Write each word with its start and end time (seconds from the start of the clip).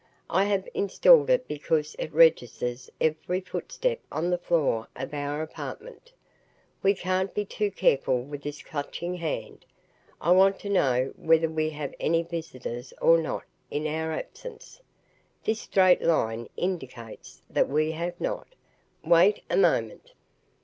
"I 0.31 0.45
have 0.45 0.67
installed 0.73 1.29
it 1.29 1.47
because 1.47 1.95
it 1.99 2.11
registers 2.11 2.89
every 2.99 3.39
footstep 3.39 3.99
on 4.11 4.31
the 4.31 4.39
floor 4.39 4.87
of 4.95 5.13
our 5.13 5.43
apartment. 5.43 6.11
We 6.81 6.95
can't 6.95 7.31
be 7.35 7.45
too 7.45 7.69
careful 7.69 8.19
with 8.23 8.41
this 8.41 8.63
Clutching 8.63 9.13
Hand. 9.17 9.63
I 10.19 10.31
want 10.31 10.57
to 10.61 10.71
know 10.71 11.13
whether 11.17 11.47
we 11.51 11.69
have 11.69 11.93
any 11.99 12.23
visitors 12.23 12.95
or 12.99 13.19
not 13.21 13.43
in 13.69 13.85
our 13.85 14.11
absence. 14.11 14.81
This 15.43 15.61
straight 15.61 16.01
line 16.01 16.49
indicates 16.57 17.43
that 17.51 17.69
we 17.69 17.91
have 17.91 18.19
not. 18.19 18.47
Wait 19.05 19.43
a 19.51 19.55
moment." 19.55 20.13